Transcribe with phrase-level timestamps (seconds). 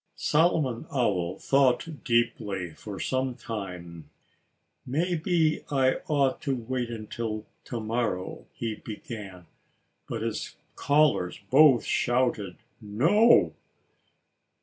[0.15, 4.09] Solomon Owl thought deeply for some time.
[4.83, 9.45] "Maybe I ought to wait until to morrow——" he began.
[10.09, 13.53] But his callers both shouted "No!"